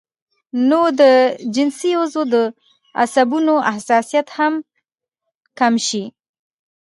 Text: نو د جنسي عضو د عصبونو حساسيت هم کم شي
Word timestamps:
نو 0.69 0.81
د 0.99 1.01
جنسي 1.55 1.91
عضو 1.99 2.21
د 2.33 2.35
عصبونو 3.01 3.53
حساسيت 3.75 4.27
هم 4.37 4.53
کم 5.59 5.73
شي 5.87 6.03